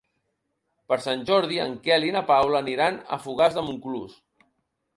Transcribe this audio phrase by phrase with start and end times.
[0.91, 4.19] Per Sant Jordi en Quel i na Paula aniran a Fogars de Montclús.